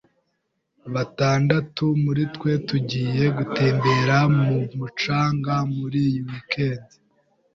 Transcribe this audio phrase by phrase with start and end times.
[0.93, 6.85] Batandatu muri twe tugiye gutembera ku mucanga muri iyi weekend.